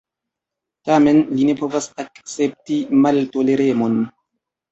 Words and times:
Tamen 0.89 1.19
li 1.33 1.43
ne 1.49 1.55
povas 1.59 1.89
akcepti 2.05 2.79
maltoleremon. 3.05 4.01